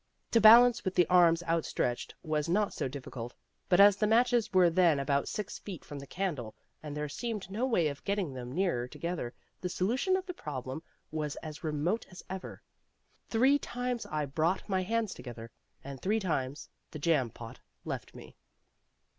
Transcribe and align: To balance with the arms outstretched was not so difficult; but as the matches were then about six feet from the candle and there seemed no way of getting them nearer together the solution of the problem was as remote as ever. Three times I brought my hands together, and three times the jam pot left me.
To 0.31 0.41
balance 0.41 0.83
with 0.83 0.95
the 0.95 1.05
arms 1.11 1.43
outstretched 1.43 2.15
was 2.23 2.49
not 2.49 2.73
so 2.73 2.87
difficult; 2.87 3.35
but 3.69 3.79
as 3.79 3.95
the 3.97 4.07
matches 4.07 4.51
were 4.51 4.67
then 4.71 4.99
about 4.99 5.27
six 5.27 5.59
feet 5.59 5.85
from 5.85 5.99
the 5.99 6.07
candle 6.07 6.55
and 6.81 6.97
there 6.97 7.07
seemed 7.07 7.51
no 7.51 7.67
way 7.67 7.87
of 7.87 8.03
getting 8.03 8.33
them 8.33 8.51
nearer 8.51 8.87
together 8.87 9.31
the 9.59 9.69
solution 9.69 10.17
of 10.17 10.25
the 10.25 10.33
problem 10.33 10.81
was 11.11 11.35
as 11.43 11.63
remote 11.63 12.07
as 12.09 12.23
ever. 12.31 12.63
Three 13.29 13.59
times 13.59 14.07
I 14.07 14.25
brought 14.25 14.67
my 14.67 14.81
hands 14.81 15.13
together, 15.13 15.51
and 15.83 16.01
three 16.01 16.19
times 16.19 16.67
the 16.89 16.97
jam 16.97 17.29
pot 17.29 17.59
left 17.85 18.15
me. 18.15 18.35